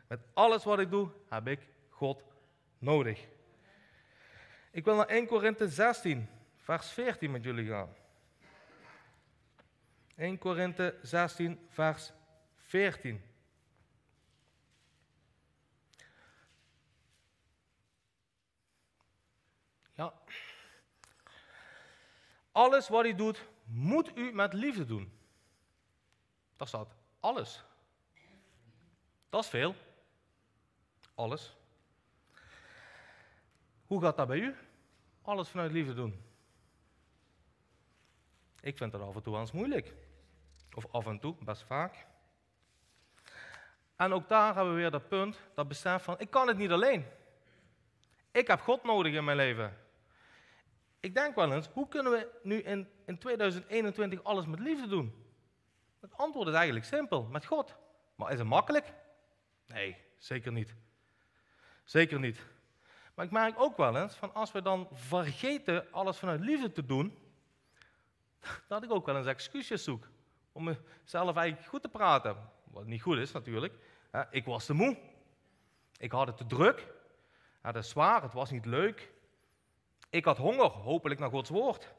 Met 0.07 0.21
alles 0.35 0.65
wat 0.65 0.79
ik 0.79 0.91
doe, 0.91 1.11
heb 1.29 1.47
ik 1.47 1.61
God 1.89 2.23
nodig. 2.79 3.27
Ik 4.71 4.85
wil 4.85 4.97
naar 4.97 5.07
1 5.07 5.27
Korinthe 5.27 5.69
16, 5.69 6.29
vers 6.57 6.91
14 6.91 7.31
met 7.31 7.45
jullie 7.45 7.69
gaan. 7.69 7.95
1 10.17 10.39
Korinthe 10.39 10.99
16, 11.03 11.67
vers 11.69 12.13
14. 12.57 13.30
Ja. 20.01 20.13
Alles 22.53 22.89
wat 22.89 23.03
hij 23.03 23.15
doet, 23.15 23.49
moet 23.65 24.17
u 24.17 24.33
met 24.33 24.53
liefde 24.53 24.85
doen. 24.85 25.13
Daar 26.57 26.69
staat 26.69 26.95
alles. 27.21 27.65
Dat 29.29 29.45
is 29.45 29.51
veel. 29.51 29.75
Alles. 31.15 31.57
Hoe 33.87 34.01
gaat 34.01 34.17
dat 34.17 34.27
bij 34.27 34.39
u? 34.39 34.57
Alles 35.23 35.49
vanuit 35.49 35.73
liefde 35.73 35.95
doen. 35.95 36.23
Ik 38.61 38.77
vind 38.77 38.93
dat 38.93 39.01
af 39.01 39.15
en 39.15 39.23
toe 39.23 39.33
wel 39.33 39.41
eens 39.41 39.53
moeilijk. 39.53 39.95
Of 40.75 40.93
af 40.93 41.07
en 41.07 41.19
toe, 41.19 41.35
best 41.41 41.63
vaak. 41.63 42.07
En 43.97 44.13
ook 44.13 44.29
daar 44.29 44.55
hebben 44.55 44.75
we 44.75 44.81
weer 44.81 44.91
dat 44.91 45.09
punt, 45.09 45.41
dat 45.55 45.69
besef 45.69 46.03
van, 46.03 46.19
ik 46.19 46.31
kan 46.31 46.49
het 46.49 46.57
niet 46.57 46.71
alleen. 46.71 47.07
Ik 48.31 48.47
heb 48.47 48.61
God 48.61 48.85
nodig 48.85 49.13
in 49.13 49.25
mijn 49.25 49.37
leven. 49.37 49.89
Ik 51.01 51.15
denk 51.15 51.35
wel 51.35 51.53
eens, 51.53 51.69
hoe 51.73 51.89
kunnen 51.89 52.13
we 52.13 52.29
nu 52.43 52.63
in, 52.63 52.89
in 53.07 53.19
2021 53.19 54.25
alles 54.25 54.47
met 54.47 54.59
liefde 54.59 54.87
doen? 54.89 55.15
Het 56.01 56.17
antwoord 56.17 56.49
is 56.49 56.55
eigenlijk 56.55 56.85
simpel, 56.85 57.23
met 57.23 57.45
God. 57.45 57.77
Maar 58.15 58.33
is 58.33 58.39
het 58.39 58.49
makkelijk? 58.49 58.93
Nee, 59.67 59.97
zeker 60.19 60.53
niet. 60.53 60.75
Zeker 61.85 62.19
niet. 62.19 62.47
Maar 63.15 63.25
ik 63.25 63.31
merk 63.31 63.61
ook 63.61 63.77
wel 63.77 63.97
eens, 63.97 64.15
van 64.15 64.35
als 64.35 64.53
we 64.53 64.63
dan 64.63 64.89
vergeten 64.93 65.93
alles 65.93 66.19
vanuit 66.19 66.41
liefde 66.41 66.73
te 66.73 66.87
doen, 66.87 67.19
dat 68.69 68.83
ik 68.83 68.91
ook 68.91 69.07
wel 69.07 69.17
eens 69.17 69.27
excuses 69.27 69.85
zoek. 69.85 70.09
Om 70.53 70.65
mezelf 70.65 71.37
eigenlijk 71.37 71.69
goed 71.69 71.83
te 71.83 71.89
praten. 71.89 72.37
Wat 72.65 72.87
niet 72.87 73.03
goed 73.03 73.19
is 73.19 73.33
natuurlijk. 73.33 73.75
Ik 74.31 74.45
was 74.45 74.67
te 74.67 74.75
moe. 74.75 74.99
Ik 75.97 76.13
had 76.13 76.27
het 76.27 76.37
te 76.37 76.47
druk. 76.47 76.87
Het 77.61 77.77
is 77.77 77.89
zwaar, 77.89 78.23
het 78.23 78.33
was 78.33 78.51
niet 78.51 78.67
leuk. 78.67 79.13
Ik 80.11 80.25
had 80.25 80.37
honger, 80.37 80.67
hopelijk 80.67 81.21
naar 81.21 81.31
Gods 81.31 81.51
woord. 81.51 81.93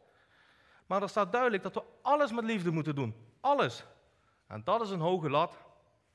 Maar 0.85 1.01
er 1.01 1.09
staat 1.09 1.31
duidelijk 1.31 1.63
dat 1.63 1.73
we 1.73 1.83
alles 2.01 2.31
met 2.31 2.43
liefde 2.43 2.71
moeten 2.71 2.95
doen. 2.95 3.15
Alles. 3.39 3.85
En 4.47 4.63
dat 4.63 4.81
is 4.81 4.89
een 4.89 4.99
hoge 4.99 5.29
lat 5.29 5.57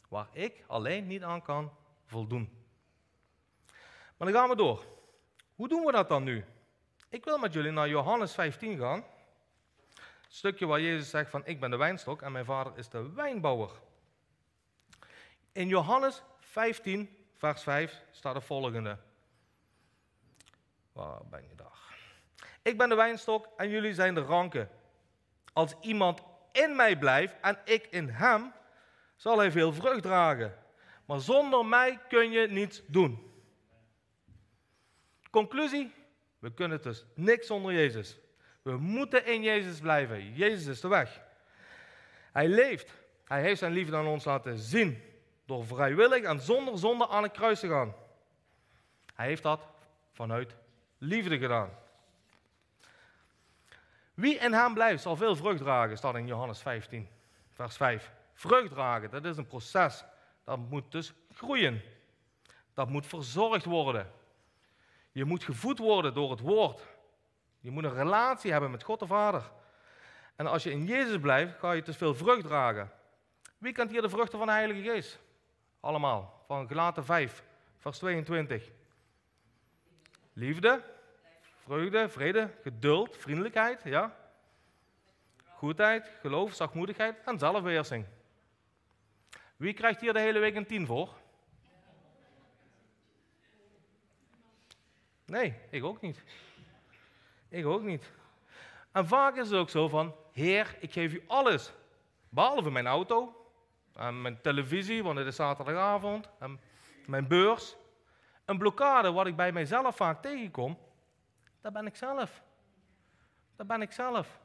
waar 0.08 0.28
ik 0.32 0.64
alleen 0.66 1.06
niet 1.06 1.22
aan 1.22 1.42
kan 1.42 1.72
voldoen. 2.04 2.64
Maar 4.16 4.32
dan 4.32 4.40
gaan 4.40 4.48
we 4.48 4.56
door. 4.56 4.84
Hoe 5.54 5.68
doen 5.68 5.84
we 5.84 5.92
dat 5.92 6.08
dan 6.08 6.22
nu? 6.22 6.44
Ik 7.08 7.24
wil 7.24 7.38
met 7.38 7.52
jullie 7.52 7.70
naar 7.70 7.88
Johannes 7.88 8.32
15 8.32 8.78
gaan. 8.78 9.04
Het 9.94 10.34
stukje 10.34 10.66
waar 10.66 10.80
Jezus 10.80 11.10
zegt 11.10 11.30
van 11.30 11.46
ik 11.46 11.60
ben 11.60 11.70
de 11.70 11.76
wijnstok 11.76 12.22
en 12.22 12.32
mijn 12.32 12.44
vader 12.44 12.78
is 12.78 12.88
de 12.88 13.12
wijnbouwer. 13.12 13.70
In 15.52 15.68
Johannes 15.68 16.22
15, 16.38 17.26
vers 17.34 17.62
5 17.62 18.02
staat 18.10 18.34
het 18.34 18.44
volgende. 18.44 18.98
Waar 20.92 21.26
ben 21.30 21.42
je 21.48 21.54
daar? 21.54 21.85
Ik 22.66 22.78
ben 22.78 22.88
de 22.88 22.94
wijnstok 22.94 23.48
en 23.56 23.68
jullie 23.68 23.94
zijn 23.94 24.14
de 24.14 24.20
ranken. 24.20 24.68
Als 25.52 25.74
iemand 25.80 26.22
in 26.52 26.76
mij 26.76 26.98
blijft 26.98 27.34
en 27.40 27.58
ik 27.64 27.86
in 27.90 28.08
hem, 28.08 28.52
zal 29.16 29.38
hij 29.38 29.50
veel 29.50 29.72
vrucht 29.72 30.02
dragen. 30.02 30.54
Maar 31.04 31.20
zonder 31.20 31.66
mij 31.66 31.98
kun 32.08 32.30
je 32.30 32.48
niets 32.48 32.82
doen. 32.86 33.32
Conclusie, 35.30 35.92
we 36.38 36.54
kunnen 36.54 36.82
dus 36.82 37.04
niks 37.14 37.46
zonder 37.46 37.72
Jezus. 37.72 38.18
We 38.62 38.76
moeten 38.76 39.26
in 39.26 39.42
Jezus 39.42 39.80
blijven. 39.80 40.34
Jezus 40.34 40.66
is 40.66 40.80
de 40.80 40.88
weg. 40.88 41.20
Hij 42.32 42.48
leeft. 42.48 42.92
Hij 43.24 43.42
heeft 43.42 43.58
zijn 43.58 43.72
liefde 43.72 43.96
aan 43.96 44.06
ons 44.06 44.24
laten 44.24 44.58
zien. 44.58 45.02
Door 45.44 45.66
vrijwillig 45.66 46.22
en 46.22 46.40
zonder 46.40 46.78
zonde 46.78 47.08
aan 47.08 47.22
het 47.22 47.32
kruis 47.32 47.60
te 47.60 47.68
gaan. 47.68 47.94
Hij 49.14 49.26
heeft 49.26 49.42
dat 49.42 49.68
vanuit 50.12 50.56
liefde 50.98 51.38
gedaan. 51.38 51.84
Wie 54.16 54.38
in 54.38 54.52
hem 54.52 54.74
blijft, 54.74 55.02
zal 55.02 55.16
veel 55.16 55.36
vrucht 55.36 55.58
dragen, 55.58 55.96
staat 55.96 56.14
in 56.14 56.26
Johannes 56.26 56.60
15, 56.60 57.08
vers 57.52 57.76
5. 57.76 58.12
Vrucht 58.32 58.70
dragen, 58.70 59.10
dat 59.10 59.24
is 59.24 59.36
een 59.36 59.46
proces. 59.46 60.04
Dat 60.44 60.58
moet 60.58 60.92
dus 60.92 61.12
groeien. 61.32 61.82
Dat 62.74 62.88
moet 62.88 63.06
verzorgd 63.06 63.64
worden. 63.64 64.12
Je 65.12 65.24
moet 65.24 65.44
gevoed 65.44 65.78
worden 65.78 66.14
door 66.14 66.30
het 66.30 66.40
woord. 66.40 66.86
Je 67.60 67.70
moet 67.70 67.84
een 67.84 67.94
relatie 67.94 68.52
hebben 68.52 68.70
met 68.70 68.82
God 68.82 68.98
de 68.98 69.06
Vader. 69.06 69.50
En 70.36 70.46
als 70.46 70.62
je 70.62 70.70
in 70.70 70.84
Jezus 70.84 71.20
blijft, 71.20 71.58
ga 71.58 71.72
je 71.72 71.82
dus 71.82 71.96
veel 71.96 72.14
vrucht 72.14 72.44
dragen. 72.44 72.92
Wie 73.58 73.72
kent 73.72 73.90
hier 73.90 74.02
de 74.02 74.08
vruchten 74.08 74.38
van 74.38 74.46
de 74.46 74.52
Heilige 74.52 74.82
Geest? 74.82 75.20
Allemaal. 75.80 76.44
Van 76.46 76.66
Gelaten 76.66 77.04
5, 77.04 77.42
vers 77.78 77.98
22. 77.98 78.70
Liefde, 80.32 80.82
vreugde, 81.66 82.08
vrede, 82.08 82.50
geduld, 82.62 83.16
vriendelijkheid, 83.16 83.82
ja. 83.84 84.16
Goedheid, 85.44 86.10
geloof, 86.20 86.54
zachtmoedigheid 86.54 87.20
en 87.24 87.38
zelfbeheersing. 87.38 88.06
Wie 89.56 89.72
krijgt 89.72 90.00
hier 90.00 90.12
de 90.12 90.20
hele 90.20 90.38
week 90.38 90.54
een 90.54 90.66
tien 90.66 90.86
voor? 90.86 91.14
Nee, 95.24 95.54
ik 95.70 95.84
ook 95.84 96.00
niet. 96.00 96.22
Ik 97.48 97.66
ook 97.66 97.82
niet. 97.82 98.10
En 98.92 99.06
vaak 99.06 99.36
is 99.36 99.50
het 99.50 99.58
ook 99.58 99.70
zo 99.70 99.88
van, 99.88 100.14
Heer, 100.32 100.76
ik 100.80 100.92
geef 100.92 101.12
u 101.12 101.24
alles. 101.26 101.72
Behalve 102.28 102.70
mijn 102.70 102.86
auto, 102.86 103.50
en 103.94 104.22
mijn 104.22 104.40
televisie, 104.40 105.02
want 105.02 105.18
het 105.18 105.26
is 105.26 105.36
zaterdagavond, 105.36 106.28
en 106.38 106.60
mijn 107.06 107.28
beurs. 107.28 107.76
Een 108.44 108.58
blokkade 108.58 109.12
wat 109.12 109.26
ik 109.26 109.36
bij 109.36 109.52
mijzelf 109.52 109.96
vaak 109.96 110.22
tegenkom, 110.22 110.78
dat 111.66 111.74
ben 111.74 111.86
ik 111.86 111.96
zelf. 111.96 112.42
Dat 113.56 113.66
ben 113.66 113.82
ik 113.82 113.92
zelf. 113.92 114.40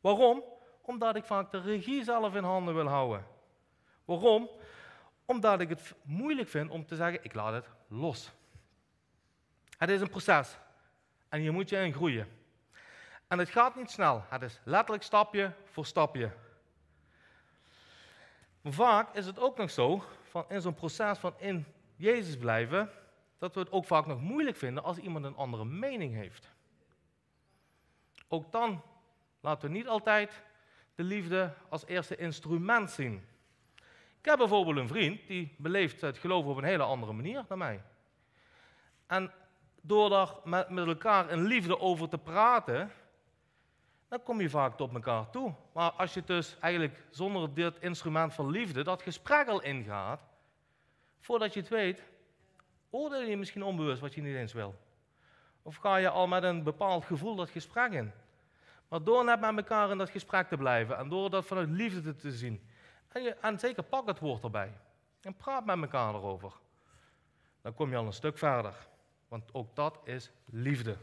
Waarom? 0.00 0.42
Omdat 0.80 1.16
ik 1.16 1.24
vaak 1.24 1.50
de 1.50 1.60
regie 1.60 2.04
zelf 2.04 2.34
in 2.34 2.44
handen 2.44 2.74
wil 2.74 2.86
houden. 2.86 3.26
Waarom? 4.04 4.50
Omdat 5.24 5.60
ik 5.60 5.68
het 5.68 5.94
moeilijk 6.02 6.48
vind 6.48 6.70
om 6.70 6.86
te 6.86 6.96
zeggen, 6.96 7.24
ik 7.24 7.34
laat 7.34 7.52
het 7.52 7.68
los. 7.88 8.32
Het 9.78 9.90
is 9.90 10.00
een 10.00 10.08
proces. 10.08 10.56
En 11.28 11.40
hier 11.40 11.52
moet 11.52 11.68
je 11.68 11.76
in 11.76 11.92
groeien. 11.92 12.28
En 13.28 13.38
het 13.38 13.48
gaat 13.48 13.76
niet 13.76 13.90
snel. 13.90 14.24
Het 14.28 14.42
is 14.42 14.60
letterlijk 14.64 15.02
stapje 15.02 15.52
voor 15.64 15.86
stapje. 15.86 16.30
Vaak 18.64 19.14
is 19.14 19.26
het 19.26 19.38
ook 19.38 19.56
nog 19.56 19.70
zo, 19.70 20.04
van 20.22 20.44
in 20.48 20.60
zo'n 20.60 20.74
proces 20.74 21.18
van 21.18 21.34
in 21.36 21.66
Jezus 21.96 22.36
blijven, 22.36 22.90
dat 23.44 23.54
we 23.54 23.60
het 23.60 23.72
ook 23.72 23.84
vaak 23.84 24.06
nog 24.06 24.20
moeilijk 24.20 24.56
vinden 24.56 24.84
als 24.84 24.98
iemand 24.98 25.24
een 25.24 25.36
andere 25.36 25.64
mening 25.64 26.14
heeft. 26.14 26.52
Ook 28.28 28.52
dan 28.52 28.82
laten 29.40 29.68
we 29.68 29.74
niet 29.74 29.88
altijd 29.88 30.42
de 30.94 31.02
liefde 31.02 31.54
als 31.68 31.86
eerste 31.86 32.16
instrument 32.16 32.90
zien. 32.90 33.14
Ik 34.18 34.30
heb 34.30 34.38
bijvoorbeeld 34.38 34.76
een 34.76 34.88
vriend 34.88 35.26
die 35.26 35.54
beleeft 35.58 36.00
het 36.00 36.18
geloof 36.18 36.44
op 36.44 36.56
een 36.56 36.64
hele 36.64 36.82
andere 36.82 37.12
manier 37.12 37.44
dan 37.48 37.58
mij. 37.58 37.82
En 39.06 39.32
door 39.80 40.10
daar 40.10 40.28
met, 40.44 40.68
met 40.68 40.86
elkaar 40.86 41.30
in 41.30 41.42
liefde 41.42 41.80
over 41.80 42.08
te 42.08 42.18
praten, 42.18 42.90
dan 44.08 44.22
kom 44.22 44.40
je 44.40 44.50
vaak 44.50 44.76
tot 44.76 44.94
elkaar 44.94 45.30
toe. 45.30 45.54
Maar 45.72 45.90
als 45.90 46.14
je 46.14 46.22
dus 46.24 46.56
eigenlijk 46.60 47.02
zonder 47.10 47.54
dit 47.54 47.76
instrument 47.80 48.34
van 48.34 48.50
liefde 48.50 48.82
dat 48.82 49.02
gesprek 49.02 49.48
al 49.48 49.62
ingaat, 49.62 50.20
voordat 51.20 51.54
je 51.54 51.60
het 51.60 51.68
weet, 51.68 52.02
oordeel 52.94 53.22
je 53.22 53.36
misschien 53.36 53.62
onbewust 53.62 54.00
wat 54.00 54.14
je 54.14 54.22
niet 54.22 54.36
eens 54.36 54.52
wil. 54.52 54.74
Of 55.62 55.76
ga 55.76 55.96
je 55.96 56.08
al 56.08 56.26
met 56.26 56.42
een 56.42 56.62
bepaald 56.62 57.04
gevoel 57.04 57.36
dat 57.36 57.50
gesprek 57.50 57.92
in. 57.92 58.12
Maar 58.88 59.02
door 59.02 59.24
net 59.24 59.40
met 59.40 59.56
elkaar 59.56 59.90
in 59.90 59.98
dat 59.98 60.10
gesprek 60.10 60.48
te 60.48 60.56
blijven 60.56 60.96
en 60.96 61.08
door 61.08 61.30
dat 61.30 61.44
vanuit 61.44 61.68
liefde 61.68 62.16
te 62.16 62.32
zien, 62.32 62.68
en, 63.08 63.22
je, 63.22 63.30
en 63.30 63.58
zeker 63.58 63.82
pak 63.82 64.06
het 64.06 64.18
woord 64.18 64.42
erbij 64.42 64.72
en 65.20 65.34
praat 65.34 65.64
met 65.64 65.80
elkaar 65.80 66.14
erover, 66.14 66.52
dan 67.62 67.74
kom 67.74 67.90
je 67.90 67.96
al 67.96 68.06
een 68.06 68.12
stuk 68.12 68.38
verder. 68.38 68.74
Want 69.28 69.54
ook 69.54 69.76
dat 69.76 69.98
is 70.04 70.30
liefde. 70.44 70.96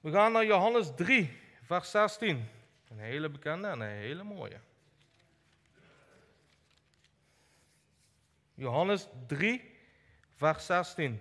We 0.00 0.10
gaan 0.10 0.32
naar 0.32 0.44
Johannes 0.44 0.92
3, 0.96 1.38
vers 1.62 1.90
16. 1.90 2.48
Een 2.88 2.98
hele 2.98 3.28
bekende 3.28 3.68
en 3.68 3.80
een 3.80 3.88
hele 3.88 4.22
mooie. 4.22 4.60
Johannes 8.54 9.08
3, 9.26 9.71
vers 10.42 10.66
16. 10.66 11.20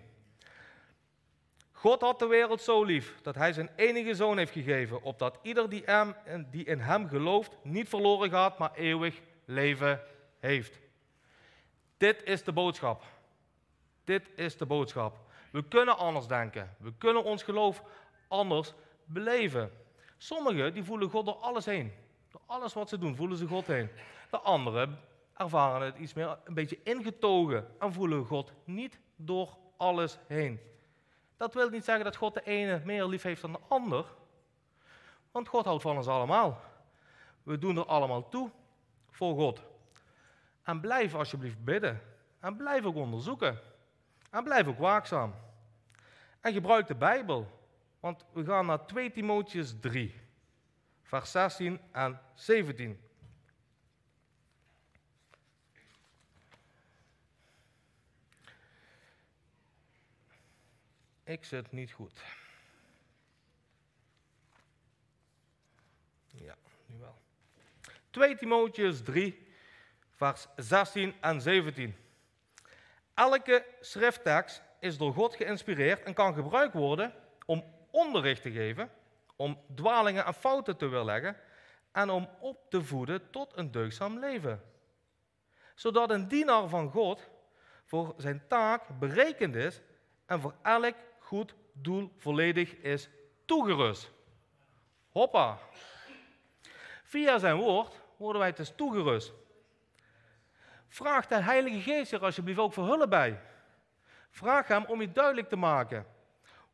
God 1.72 2.02
had 2.02 2.20
de 2.20 2.28
wereld 2.28 2.62
zo 2.62 2.84
lief 2.84 3.16
dat 3.22 3.36
hij 3.36 3.54
zijn 3.54 3.70
enige 3.76 4.16
zoon 4.16 4.38
heeft 4.38 4.52
gegeven, 4.52 5.02
opdat 5.02 5.40
ieder 5.42 5.70
die, 5.70 5.82
hem, 5.86 6.16
die 6.52 6.66
in 6.66 6.80
hem 6.80 7.08
gelooft 7.08 7.58
niet 7.64 7.90
verloren 7.90 8.30
gaat, 8.30 8.58
maar 8.58 8.72
eeuwig 8.74 9.22
leven 9.46 10.02
heeft. 10.40 10.80
Dit 11.98 12.24
is 12.24 12.44
de 12.44 12.52
boodschap. 12.52 13.04
Dit 14.04 14.30
is 14.36 14.58
de 14.58 14.66
boodschap. 14.66 15.18
We 15.52 15.64
kunnen 15.68 15.98
anders 15.98 16.28
denken. 16.28 16.76
We 16.78 16.94
kunnen 16.98 17.24
ons 17.24 17.44
geloof 17.44 17.84
anders 18.28 18.74
beleven. 19.06 19.72
Sommigen 20.18 20.74
die 20.74 20.84
voelen 20.84 21.10
God 21.10 21.26
door 21.26 21.36
alles 21.36 21.66
heen. 21.66 21.94
Door 22.32 22.42
alles 22.46 22.74
wat 22.74 22.90
ze 22.90 22.98
doen, 22.98 23.16
voelen 23.16 23.38
ze 23.38 23.48
God 23.48 23.68
heen. 23.68 23.90
De 24.30 24.40
anderen 24.40 25.00
ervaren 25.38 25.86
het 25.86 25.98
iets 25.98 26.14
meer 26.14 26.38
een 26.44 26.54
beetje 26.54 26.80
ingetogen 26.84 27.68
en 27.80 27.94
voelen 27.94 28.26
God 28.26 28.52
niet 28.64 29.00
door 29.26 29.58
alles 29.78 30.18
heen. 30.28 30.60
Dat 31.38 31.54
wil 31.54 31.70
niet 31.70 31.84
zeggen 31.84 32.04
dat 32.04 32.16
God 32.16 32.34
de 32.34 32.44
ene 32.44 32.82
meer 32.86 33.06
lief 33.06 33.22
heeft 33.22 33.42
dan 33.42 33.52
de 33.52 33.60
ander. 33.68 34.06
Want 35.32 35.48
God 35.48 35.66
houdt 35.66 35.82
van 35.82 35.98
ons 35.98 36.08
allemaal. 36.08 36.62
We 37.44 37.58
doen 37.58 37.78
er 37.78 37.86
allemaal 37.86 38.30
toe 38.30 38.52
voor 39.10 39.36
God. 39.36 39.62
En 40.64 40.80
blijf 40.80 41.16
alsjeblieft 41.16 41.64
bidden. 41.64 42.02
En 42.40 42.56
blijf 42.56 42.86
ook 42.86 42.96
onderzoeken. 42.96 43.60
En 44.30 44.44
blijf 44.44 44.68
ook 44.68 44.78
waakzaam. 44.78 45.34
En 46.40 46.54
gebruik 46.54 46.88
de 46.88 46.96
Bijbel. 46.96 47.60
Want 48.00 48.26
we 48.34 48.46
gaan 48.46 48.66
naar 48.66 48.86
2 48.86 49.12
Timotheus 49.12 49.76
3, 49.80 50.16
vers 51.02 51.32
16 51.32 51.80
en 51.92 52.22
17. 52.34 53.00
Ik 61.24 61.46
zit 61.46 61.72
niet 61.72 61.92
goed. 61.92 62.24
Ja, 66.28 66.56
nu 66.86 66.98
wel. 67.00 67.22
2 68.10 68.36
Timotheus 68.36 69.02
3, 69.04 69.48
vers 70.10 70.48
16 70.56 71.14
en 71.22 71.42
17. 71.42 71.96
Elke 73.14 73.66
schrifttekst 73.80 74.62
is 74.80 74.98
door 74.98 75.14
God 75.14 75.36
geïnspireerd 75.36 76.04
en 76.04 76.14
kan 76.14 76.34
gebruikt 76.34 76.74
worden 76.74 77.14
om 77.46 77.64
onderricht 77.92 78.42
te 78.42 78.52
geven, 78.52 78.92
om 79.36 79.62
dwalingen 79.76 80.26
en 80.26 80.34
fouten 80.34 80.78
te 80.78 80.88
weerleggen 80.88 81.38
en 81.92 82.10
om 82.10 82.30
op 82.40 82.70
te 82.70 82.84
voeden 82.84 83.30
tot 83.30 83.58
een 83.58 83.72
deugzaam 83.72 84.20
leven. 84.20 84.64
Zodat 85.76 86.10
een 86.10 86.28
dienaar 86.28 86.68
van 86.68 86.92
God 86.92 87.30
voor 87.86 88.14
zijn 88.18 88.48
taak 88.48 89.00
berekend 89.00 89.56
is 89.56 89.82
en 90.26 90.42
voor 90.42 90.56
elk 90.62 90.96
goed 91.32 91.54
doel 91.74 92.12
volledig 92.18 92.76
is 92.76 93.10
toegerust. 93.46 94.12
Hoppa. 95.12 95.58
Via 97.04 97.38
zijn 97.38 97.56
woord 97.56 98.02
worden 98.18 98.42
wij 98.42 98.54
dus 98.54 98.74
toegerust. 98.76 99.34
Vraag 100.88 101.28
de 101.28 101.42
Heilige 101.42 101.80
Geest 101.82 102.12
er 102.12 102.24
alsjeblieft 102.24 102.60
ook 102.60 102.74
voor 102.74 102.86
hulp 102.86 103.10
bij. 103.10 103.42
Vraag 104.30 104.68
hem 104.68 104.86
om 104.86 105.02
je 105.02 105.12
duidelijk 105.12 105.50
te 105.50 105.56
maken 105.56 106.06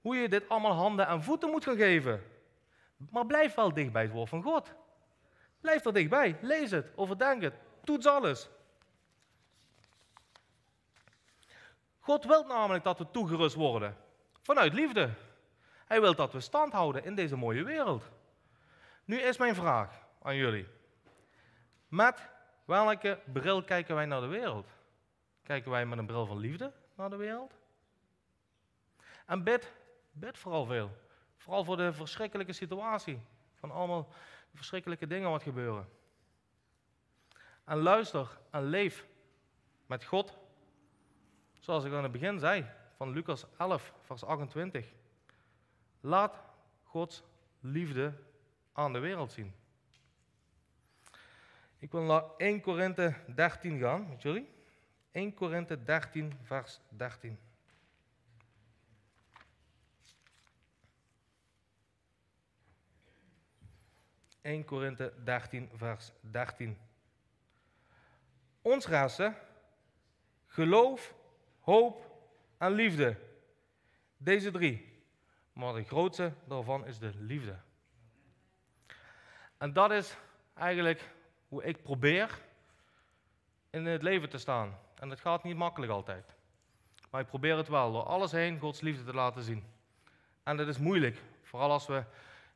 hoe 0.02 0.16
je 0.16 0.30
dit 0.30 0.50
allemaal 0.50 0.74
handen 0.74 1.08
en 1.08 1.24
voeten 1.24 1.50
moet 1.50 1.64
gaan 1.64 1.76
geven. 1.76 2.24
Maar 3.10 3.26
blijf 3.26 3.56
wel 3.56 3.74
dicht 3.74 3.92
bij 3.92 4.04
het 4.04 4.12
woord 4.12 4.30
van 4.30 4.44
God. 4.44 4.74
Blijf 5.62 5.86
er 5.86 5.94
dichtbij. 5.94 6.38
Lees 6.42 6.72
het, 6.72 6.92
overdenk 6.96 7.42
het, 7.42 7.54
toets 7.84 8.06
alles. 8.06 8.50
God 12.00 12.26
wil 12.26 12.44
namelijk 12.44 12.84
dat 12.84 12.98
we 12.98 13.12
toegerust 13.12 13.56
worden. 13.56 14.06
Vanuit 14.48 14.74
liefde. 14.74 15.10
Hij 15.86 16.01
wil 16.01 16.16
dat 16.16 16.34
we 16.34 16.39
stand 16.39 16.74
houden 16.74 17.04
in 17.04 17.16
deze 17.16 17.36
mooie 17.36 17.63
wereld. 17.63 18.10
Nu 19.06 19.20
is 19.20 19.38
mijn 19.38 19.56
vraag 19.56 20.06
aan 20.22 20.36
jullie. 20.36 20.68
Met 21.88 22.30
welke 22.66 23.20
bril 23.34 23.63
kijken 23.63 23.96
wij 23.96 24.06
naar 24.06 24.22
de 24.22 24.27
wereld? 24.27 24.68
Kijken 25.44 25.72
wij 25.72 25.86
met 25.86 25.98
een 25.98 26.06
bril 26.06 26.25
van 26.25 26.38
liefde 26.38 26.74
naar 26.96 27.10
de 27.10 27.16
wereld? 27.16 27.54
En 29.25 29.44
bid, 29.44 29.74
bid 30.12 30.38
vooral 30.38 30.66
veel. 30.66 30.92
Vooral 31.38 31.64
voor 31.64 31.77
de 31.77 31.94
verschrikkelijke 31.94 32.53
situatie. 32.53 33.22
Van 33.55 33.72
allemaal 33.72 34.14
verschrikkelijke 34.53 35.07
dingen 35.07 35.29
wat 35.29 35.44
gebeuren. 35.44 35.90
En 37.64 37.77
luister 37.77 38.38
en 38.50 38.64
leef 38.64 39.05
met 39.86 40.03
God. 40.03 40.38
Zoals 41.60 41.83
ik 41.83 41.94
aan 41.94 42.03
het 42.03 42.12
begin 42.12 42.40
zei, 42.40 42.66
van 42.98 43.12
Lucas 43.12 43.46
11, 43.57 43.94
vers 44.01 44.24
28. 44.24 44.94
Laat 46.00 46.40
Gods 46.83 47.24
liefde 47.60 48.14
aan 48.74 48.94
de 48.94 49.00
wereld 49.00 49.31
zien. 49.31 49.53
Ik 51.77 51.92
wil 51.92 52.01
naar 52.01 52.24
1 52.38 52.62
Korinthe 52.62 53.14
13 53.36 53.79
gaan 53.79 54.10
met 54.10 54.22
jullie. 54.22 54.50
1 55.12 55.33
Korinthe 55.33 55.83
13, 55.83 56.33
vers 56.44 56.79
13. 56.90 57.40
...1 64.42 64.66
Korinthe 64.66 65.14
13, 65.24 65.70
vers 65.75 66.12
13. 66.22 66.77
Ons 68.62 68.86
rassen, 68.88 69.36
geloof, 70.46 71.14
hoop 71.60 72.06
en 72.57 72.72
liefde. 72.72 73.17
Deze 74.17 74.51
drie. 74.51 75.01
Maar 75.53 75.74
de 75.74 75.83
grootste 75.83 76.33
daarvan 76.46 76.85
is 76.85 77.00
de 77.00 77.11
liefde. 77.17 77.55
En 79.57 79.74
dat 79.74 79.91
is 79.91 80.17
eigenlijk 80.53 81.09
hoe 81.48 81.63
ik 81.63 81.83
probeer 81.83 82.41
in 83.70 83.85
het 83.85 84.01
leven 84.01 84.29
te 84.29 84.37
staan. 84.37 84.77
En 84.96 85.09
het 85.09 85.20
gaat 85.20 85.43
niet 85.43 85.55
makkelijk 85.55 85.91
altijd. 85.91 86.35
Maar 87.09 87.22
ik 87.22 87.27
probeer 87.27 87.57
het 87.57 87.67
wel 87.67 87.91
door 87.91 88.03
alles 88.03 88.31
heen 88.31 88.59
Gods 88.59 88.81
liefde 88.81 89.03
te 89.03 89.13
laten 89.13 89.43
zien. 89.43 89.63
En 90.43 90.57
dat 90.57 90.67
is 90.67 90.77
moeilijk, 90.77 91.22
vooral 91.41 91.72
als 91.72 91.87
we 91.87 92.03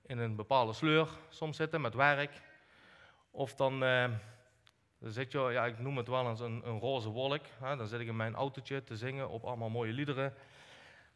in 0.05 0.17
een 0.17 0.35
bepaalde 0.35 0.73
sleur 0.73 1.07
soms 1.29 1.57
zitten 1.57 1.81
met 1.81 1.93
werk. 1.93 2.41
Of 3.31 3.55
dan, 3.55 3.83
eh, 3.83 4.09
dan 5.01 5.11
zit 5.11 5.31
je, 5.31 5.39
ja, 5.39 5.65
ik 5.65 5.79
noem 5.79 5.97
het 5.97 6.07
wel 6.07 6.29
eens 6.29 6.39
een, 6.39 6.61
een 6.65 6.79
roze 6.79 7.09
wolk. 7.09 7.41
Hè? 7.59 7.75
Dan 7.75 7.87
zit 7.87 7.99
ik 7.99 8.07
in 8.07 8.15
mijn 8.15 8.35
autootje 8.35 8.83
te 8.83 8.97
zingen 8.97 9.29
op 9.29 9.43
allemaal 9.43 9.69
mooie 9.69 9.91
liederen. 9.91 10.33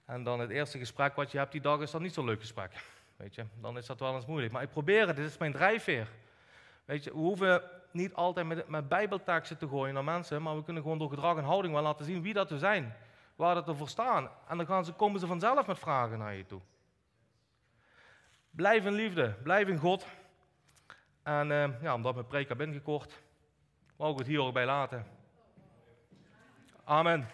En 0.06 0.24
dan 0.24 0.40
het 0.40 0.50
eerste 0.50 0.78
gesprek 0.78 1.16
wat 1.16 1.32
je 1.32 1.38
hebt 1.38 1.52
die 1.52 1.62
dag 1.62 1.80
is 1.80 1.92
dan 1.92 2.02
niet 2.02 2.14
zo'n 2.14 2.26
leuk 2.26 2.40
gesprek. 2.40 2.72
Weet 3.16 3.36
je, 3.36 3.46
dan 3.62 3.78
is 3.78 3.86
dat 3.86 4.00
wel 4.00 4.16
eens 4.16 4.26
moeilijk. 4.26 4.54
Maar 4.54 4.62
ik 4.62 4.70
probeer 4.70 5.08
het, 5.08 5.16
dit 5.16 5.26
is 5.26 5.38
mijn 5.38 5.52
drijfveer. 5.52 6.08
Weet 6.86 7.04
je, 7.04 7.12
we 7.12 7.18
hoeven 7.18 7.62
niet 7.92 8.14
altijd 8.14 8.48
met, 8.48 8.68
met 8.68 8.88
bijbelteksten 8.88 9.58
te 9.58 9.68
gooien 9.68 9.94
naar 9.94 10.04
mensen, 10.04 10.42
maar 10.42 10.56
we 10.56 10.64
kunnen 10.64 10.84
gewoon 10.84 10.98
door 10.98 11.10
gedrag 11.10 11.38
en 11.38 11.44
houding 11.44 11.74
wel 11.74 11.84
laten 11.84 12.06
zien 12.06 12.22
wie 12.22 12.34
dat 12.34 12.50
we 12.50 12.58
zijn, 12.58 12.96
waar 13.36 13.56
dat 13.56 13.66
we 13.66 13.76
voor 13.76 13.90
staan. 13.90 14.30
En 14.48 14.58
dan 14.58 14.66
gaan 14.66 14.86
ze, 14.86 14.94
komen 14.94 15.20
ze 15.20 15.28
vanzelf 15.28 15.68
met 15.68 15.80
vragen 15.80 16.18
naar 16.18 16.36
je 16.36 16.46
toe. 16.46 16.62
Blijf 18.50 18.86
in 18.86 18.94
liefde, 18.94 19.36
blijf 19.44 19.68
in 19.68 19.78
God. 19.78 20.06
En 21.24 21.50
uh, 21.50 21.82
ja, 21.82 21.94
omdat 21.94 22.14
mijn 22.14 22.28
preek 22.28 22.50
heb 22.50 22.62
ingekort, 22.62 23.24
wou 23.96 24.12
ik 24.12 24.18
het 24.18 24.28
hier 24.28 24.42
ook 24.42 24.54
bij 24.54 24.66
laten. 24.66 25.06
Amen. 26.84 27.28